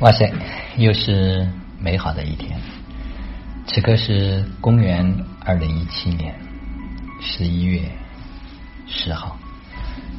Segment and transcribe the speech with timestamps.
[0.00, 0.32] 哇塞，
[0.76, 1.44] 又是
[1.80, 2.56] 美好的一天。
[3.66, 6.32] 此刻是公元二零一七年
[7.20, 7.82] 十一月
[8.86, 9.36] 十号，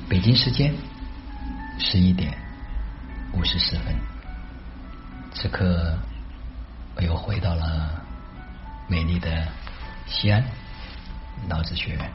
[0.10, 0.74] 北京时间
[1.80, 2.38] 十一点
[3.32, 3.96] 五十四分。
[5.32, 5.98] 此刻
[6.98, 8.04] 我又回到了
[8.90, 9.48] 美丽的
[10.08, 10.44] 西安
[11.48, 12.12] 老子学院。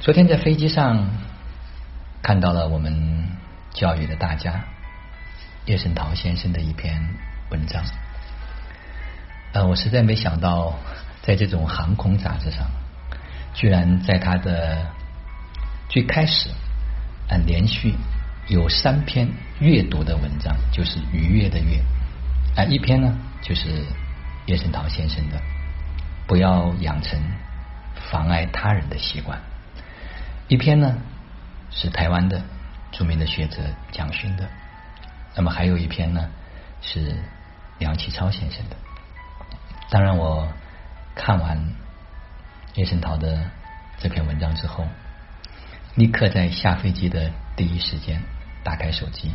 [0.00, 1.08] 昨天在飞机上
[2.20, 3.26] 看到了我们
[3.72, 4.62] 教育的大家。
[5.66, 7.00] 叶圣陶先生的一篇
[7.50, 7.84] 文章，
[9.52, 10.78] 呃，我实在没想到，
[11.22, 12.66] 在这种航空杂志上，
[13.54, 14.86] 居然在他的
[15.88, 16.48] 最开始，
[17.28, 17.94] 嗯，连续
[18.48, 19.28] 有三篇
[19.60, 21.82] 阅读的文章，就是愉悦的悦，
[22.56, 23.84] 啊，一篇呢就是
[24.46, 25.40] 叶圣陶先生的，
[26.26, 27.20] 不要养成
[28.10, 29.38] 妨碍他人的习惯，
[30.48, 30.96] 一篇呢
[31.70, 32.42] 是台湾的
[32.90, 34.48] 著名的学者蒋勋的。
[35.34, 36.28] 那么还有一篇呢，
[36.82, 37.16] 是
[37.78, 38.76] 梁启超先生的。
[39.88, 40.48] 当然，我
[41.14, 41.74] 看完
[42.74, 43.48] 叶圣陶的
[43.98, 44.86] 这篇文章之后，
[45.94, 48.22] 立刻在下飞机的第一时间
[48.64, 49.34] 打开手机，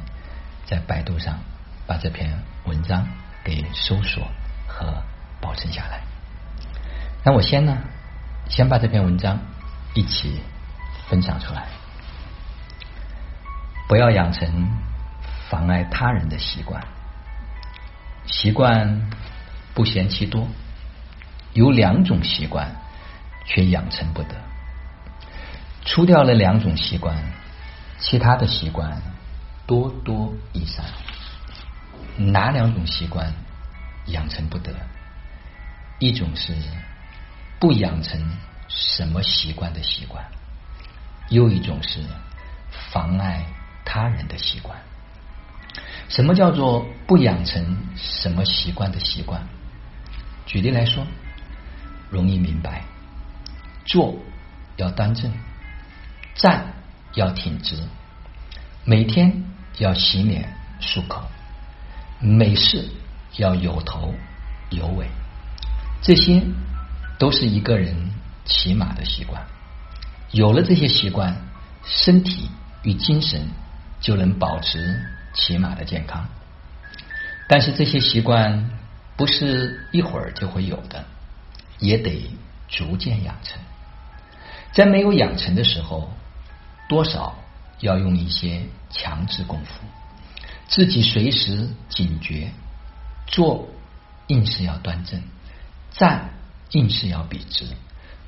[0.66, 1.40] 在百度上
[1.88, 3.08] 把这篇文章
[3.44, 4.28] 给搜索
[4.68, 5.02] 和
[5.42, 6.02] 保存下来。
[7.24, 7.78] 那我先呢，
[8.50, 9.40] 先把这篇文章
[9.94, 10.42] 一起
[11.08, 11.68] 分享出来，
[13.88, 14.70] 不要养成。
[15.50, 16.84] 妨碍他人的习惯，
[18.26, 19.10] 习惯
[19.74, 20.48] 不嫌其多，
[21.54, 22.76] 有两种习惯
[23.46, 24.36] 却养成不得。
[25.84, 27.16] 除掉了两种习惯，
[28.00, 29.02] 其他的习惯
[29.68, 30.84] 多多益善。
[32.18, 33.32] 哪两种习惯
[34.08, 34.74] 养成不得？
[36.00, 36.54] 一种是
[37.60, 38.20] 不养成
[38.68, 40.26] 什么习惯的习惯，
[41.30, 42.04] 又一种是
[42.92, 43.46] 妨碍
[43.86, 44.78] 他人的习惯。
[46.08, 49.42] 什么叫做不养成什么习惯的习惯？
[50.46, 51.06] 举例来说，
[52.10, 52.84] 容易明白。
[53.86, 54.16] 坐
[54.78, 55.32] 要端正，
[56.36, 56.74] 站
[57.14, 57.76] 要挺直，
[58.84, 59.44] 每天
[59.78, 61.24] 要洗脸漱口，
[62.20, 62.90] 每事
[63.38, 64.14] 要有头
[64.70, 65.08] 有尾，
[66.02, 66.42] 这些
[67.18, 67.96] 都是一个人
[68.46, 69.46] 起码的习惯。
[70.32, 71.36] 有了这些习惯，
[71.84, 72.50] 身体
[72.84, 73.48] 与精神
[74.00, 75.00] 就能保持。
[75.36, 76.28] 起码的健康，
[77.48, 78.72] 但是这些习惯
[79.18, 81.06] 不是一会儿就会有的，
[81.80, 82.32] 也得
[82.68, 83.62] 逐渐养成。
[84.72, 86.10] 在没有养成的时候，
[86.90, 87.36] 多少
[87.80, 89.86] 要用一些强制功夫，
[90.68, 92.52] 自己随时警觉，
[93.28, 93.70] 坐
[94.28, 95.22] 硬是要端正，
[95.92, 96.30] 站
[96.72, 97.66] 硬是要笔直，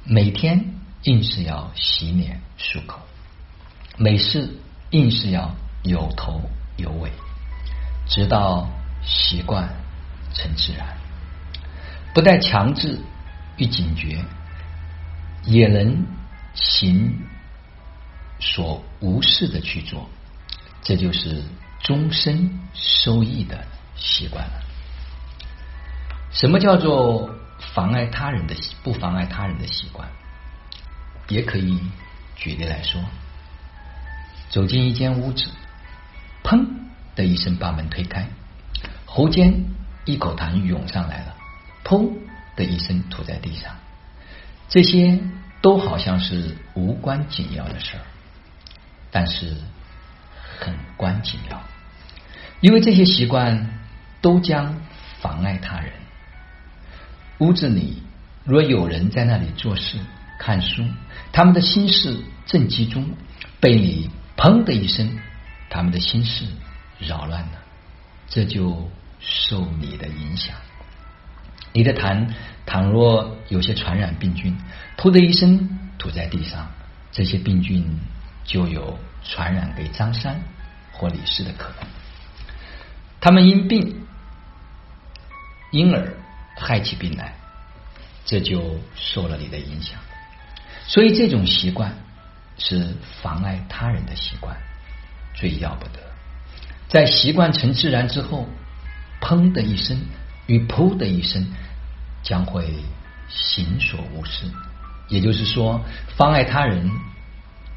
[0.04, 0.74] 每天
[1.04, 3.00] 硬是要洗脸漱口，
[3.98, 4.50] 每事
[4.92, 6.42] 硬是要有头。
[6.78, 7.12] 有尾，
[8.08, 8.70] 直到
[9.04, 9.68] 习惯
[10.34, 10.88] 成自然，
[12.14, 13.00] 不带强制
[13.58, 14.24] 与警觉，
[15.44, 16.06] 也能
[16.54, 17.26] 行
[18.40, 20.08] 所无事的去做，
[20.82, 21.44] 这就是
[21.82, 24.62] 终身受益的习惯了。
[26.32, 27.30] 什么叫做
[27.74, 30.08] 妨碍他人的不妨碍他人的习惯？
[31.30, 31.80] 也可以
[32.36, 33.02] 举例来说，
[34.50, 35.50] 走进一间屋子。
[36.48, 36.66] 砰
[37.14, 38.26] 的一声，把门推开，
[39.06, 39.66] 喉间
[40.06, 41.36] 一口痰涌上来了，
[41.84, 42.10] 砰
[42.56, 43.76] 的一声吐在地上。
[44.70, 45.20] 这些
[45.62, 48.04] 都好像是无关紧要的事儿，
[49.12, 49.58] 但是
[50.58, 51.62] 很关紧要，
[52.62, 53.70] 因为这些习惯
[54.22, 54.78] 都将
[55.20, 55.92] 妨碍他人。
[57.40, 58.02] 屋子里
[58.46, 59.98] 若有人在那里做事、
[60.40, 60.86] 看书，
[61.34, 63.10] 他们的心事正集中，
[63.60, 65.20] 被你砰的一声。
[65.70, 66.46] 他们的心事
[67.00, 67.60] 扰乱了，
[68.28, 68.90] 这就
[69.20, 70.56] 受你的影响。
[71.74, 72.34] 你的痰
[72.66, 74.58] 倘若有些传染病菌，
[74.98, 76.72] 噗的一声吐在地上，
[77.12, 78.00] 这些病菌
[78.44, 80.42] 就有传染给张三
[80.92, 81.88] 或李四的可能。
[83.20, 84.08] 他们因病
[85.72, 86.14] 因而
[86.56, 87.36] 害起病来，
[88.26, 90.00] 这就受了你的影响。
[90.88, 91.94] 所以这种习惯
[92.58, 94.58] 是妨碍他人的习惯。
[95.40, 96.00] 最要不得，
[96.90, 98.48] 在习惯成自然之后，
[99.22, 99.96] 砰的一声
[100.48, 101.48] 与噗的一声
[102.24, 102.74] 将会
[103.30, 104.48] 行所无事。
[105.10, 105.80] 也就是说，
[106.16, 106.92] 妨碍他人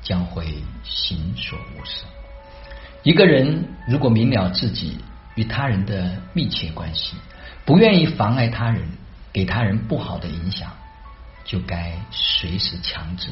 [0.03, 2.05] 将会行所无事。
[3.03, 4.99] 一个人如果明了自己
[5.35, 7.15] 与他人的密切关系，
[7.67, 8.83] 不愿意妨碍他人，
[9.33, 10.71] 给他人不好的影响，
[11.45, 13.29] 就该随时强制，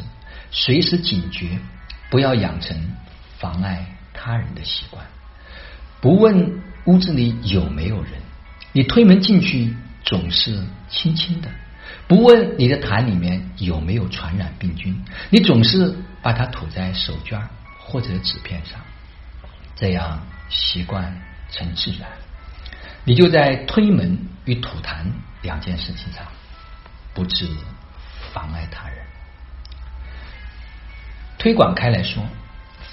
[0.51, 1.59] 随时警觉，
[2.11, 2.77] 不要养成
[3.39, 3.87] 妨碍。
[4.21, 5.07] 他人的习惯，
[6.01, 8.15] 不问屋子里有没有人，
[8.73, 9.73] 你推门进去
[10.03, 11.49] 总是轻轻的，
[12.09, 17.41] 不问你的痰里面有没有传染病菌，你总是把它吐在手绢
[17.79, 18.81] 或者纸片上，
[19.77, 22.09] 这样习惯成自然，
[23.05, 25.07] 你就在推门与吐痰
[25.43, 26.27] 两件事情上
[27.15, 27.49] 不致
[28.33, 28.99] 妨碍他人。
[31.39, 32.25] 推广开来说，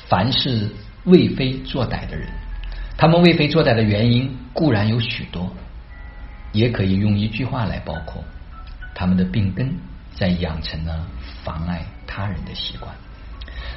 [0.07, 0.69] 凡是
[1.05, 2.27] 为非作歹的人，
[2.97, 5.55] 他们为非作歹的原因固然有许多，
[6.51, 8.23] 也可以用一句话来包括：
[8.93, 9.75] 他们的病根
[10.13, 11.05] 在养成了
[11.43, 12.93] 妨碍他人的习惯。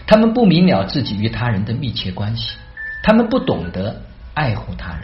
[0.06, 2.56] 他们不明了自己与他人的密切关系，
[3.02, 4.02] 他们不懂得
[4.34, 5.02] 爱护他人，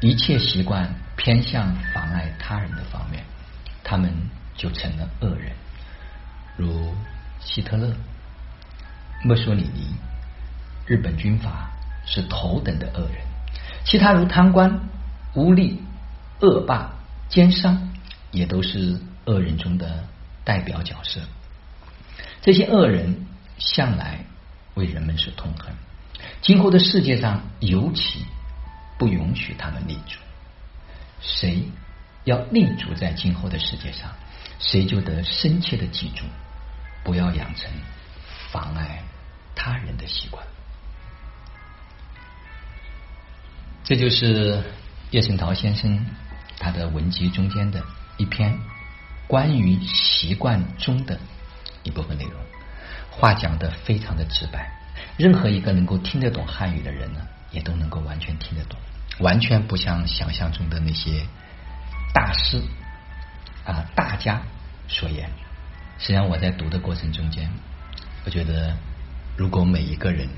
[0.00, 3.22] 一切习惯偏向妨碍他人的方面，
[3.84, 4.12] 他们
[4.56, 5.52] 就成了恶人，
[6.56, 6.92] 如
[7.38, 7.94] 希特勒。
[9.24, 9.94] 墨索里尼，
[10.86, 11.70] 日本军阀
[12.04, 13.18] 是头等的恶人，
[13.84, 14.80] 其他如贪官、
[15.34, 15.76] 污吏、
[16.40, 16.92] 恶霸、
[17.28, 17.90] 奸商，
[18.30, 20.04] 也都是恶人中的
[20.44, 21.20] 代表角色。
[22.42, 23.26] 这些恶人
[23.58, 24.24] 向来
[24.74, 25.72] 为人们所痛恨，
[26.40, 28.24] 今后的世界上尤其
[28.98, 30.18] 不允许他们立足。
[31.20, 31.62] 谁
[32.24, 34.10] 要立足在今后的世界上，
[34.58, 36.24] 谁就得深切的记住，
[37.04, 37.70] 不要养成
[38.50, 39.04] 妨碍。
[39.54, 40.44] 他人的习惯，
[43.92, 44.58] 这就是
[45.10, 46.06] 叶圣陶先生
[46.58, 47.84] 他的文集中间的
[48.16, 48.58] 一篇
[49.26, 51.20] 关于习惯中的
[51.82, 52.32] 一部分内容。
[53.10, 54.72] 话讲的非常的直白，
[55.18, 58.80] 任何一个能够听得懂汉语的人呢，也都能够完全听得懂，
[59.18, 61.26] 完全不像想象中的那些
[62.14, 62.62] 大师
[63.66, 64.40] 啊大家
[64.88, 65.28] 所言。
[65.98, 67.50] 实际上，我在读的过程中间，
[68.24, 68.74] 我觉得。
[69.34, 70.28] 如果每一个人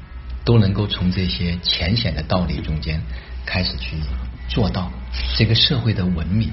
[0.44, 3.00] 都能够从这些浅显的道理中间
[3.46, 3.96] 开始去
[4.48, 4.90] 做到，
[5.36, 6.50] 这个社会的文明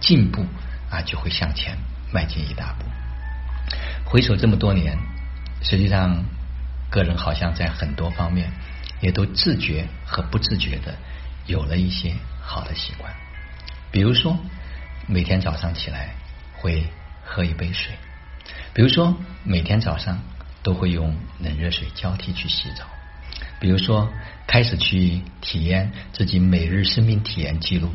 [0.00, 0.44] 进步
[0.90, 1.76] 啊，就会向前
[2.12, 2.84] 迈进一大步。
[4.04, 4.98] 回首这么多年，
[5.62, 6.24] 实际上
[6.90, 8.50] 个人好像在很多方面
[9.00, 10.94] 也都自觉和不自觉的
[11.46, 13.14] 有了一些好的习惯，
[13.90, 14.36] 比如说
[15.06, 16.14] 每天早上起来
[16.56, 16.84] 会
[17.24, 17.92] 喝一杯水，
[18.74, 20.18] 比如说每天早上。
[20.64, 22.84] 都会用冷热水交替去洗澡，
[23.62, 24.12] 比如说
[24.48, 27.92] 开始去体验自己每日生命体验记录，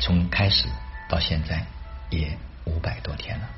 [0.00, 0.64] 从开始
[1.10, 1.66] 到现在
[2.08, 3.50] 也五百多天了。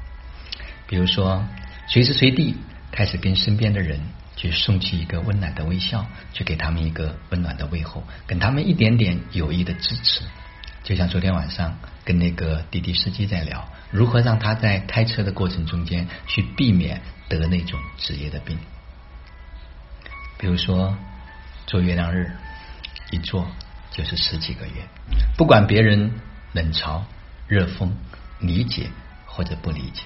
[0.89, 1.47] 比如说
[1.87, 2.57] 随时随地
[2.91, 4.01] 开始跟身边的人
[4.35, 10.25] 去送去一个温暖的微笑，去给他们一个温暖的问候，给他们一点点有益的支持。
[10.83, 17.01] 就像昨天晚上跟那个滴滴司机在聊，如何让他在开车的过程中间去避免。
[17.27, 18.59] 得那种职业的病，
[20.39, 20.97] 比如说
[21.67, 22.31] 做月亮日，
[23.11, 23.49] 一做
[23.91, 24.87] 就是十几个月，
[25.37, 26.13] 不管别人
[26.53, 27.03] 冷嘲
[27.47, 27.91] 热讽、
[28.41, 28.89] 理解
[29.27, 30.03] 或者不理解，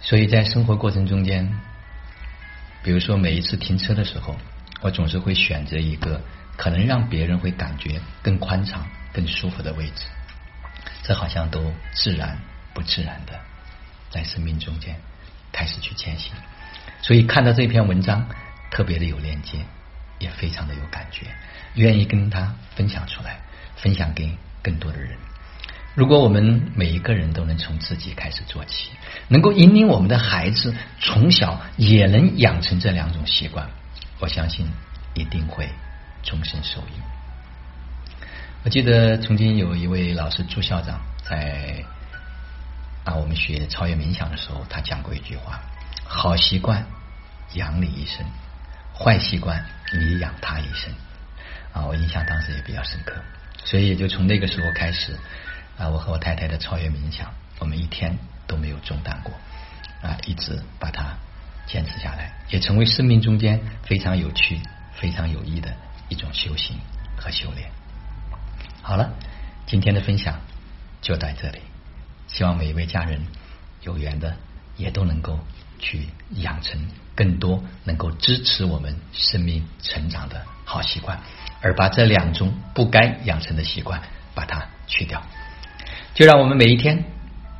[0.00, 1.60] 所以在生活过程中间，
[2.82, 4.36] 比如说每一次停车的时候，
[4.80, 6.20] 我总是会选择一个
[6.56, 10.04] 可能让别人会感觉更宽敞、更舒服的位置，
[11.02, 12.38] 这好像都自然
[12.74, 13.38] 不自然的
[14.10, 14.96] 在生命中间。
[15.50, 16.34] 开始去前行，
[17.02, 18.28] 所以看到这篇文章
[18.70, 19.58] 特别的有链接，
[20.18, 21.26] 也非常的有感觉，
[21.74, 23.40] 愿意跟他分享出来，
[23.76, 25.16] 分享给更多的人。
[25.94, 28.90] 如果我们每一个人都能从自己开始做起，
[29.28, 33.68] 能够引领我们的孩子从小也能养成这两种习惯，
[34.20, 34.66] 我相信
[35.14, 35.68] 一定会
[36.22, 37.00] 终身受益。
[38.64, 41.84] 我记得曾经有一位老师朱校长在。
[43.04, 45.62] 啊，我们学超越冥想的时候，他讲过一句话：
[46.04, 46.84] 好习惯
[47.54, 48.22] 养你一生，
[48.98, 50.92] 坏习惯你养他一生。
[51.72, 53.14] 啊，我印象当时也比较深刻，
[53.64, 55.12] 所以也就从那个时候开始，
[55.76, 59.32] 啊，我和我太太的超越冥想，我们一天都没有中断过，
[60.02, 61.16] 啊，一直把它
[61.66, 64.60] 坚持下来，也成为生命中间非常有趣、
[64.94, 65.72] 非常有益的
[66.08, 66.78] 一种修行
[67.16, 67.70] 和修炼。
[68.82, 69.12] 好了，
[69.66, 70.40] 今天的分享
[71.02, 71.60] 就到这里。
[72.28, 73.26] 希望每一位家人
[73.82, 74.36] 有缘的
[74.78, 75.38] 也都能够
[75.78, 81.20] 去养成更多能够支持我们生命成长的好习惯，
[81.60, 84.00] 而把这两种不该养成的习惯
[84.34, 85.22] 把它去掉。
[86.14, 87.04] 就让我们每一天、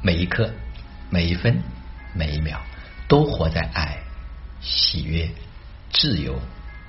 [0.00, 0.52] 每一刻、
[1.10, 1.62] 每一分、
[2.14, 2.60] 每一秒
[3.08, 3.98] 都活在爱、
[4.60, 5.28] 喜悦、
[5.90, 6.40] 自由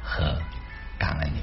[0.03, 0.41] 和
[0.97, 1.39] 感恩里。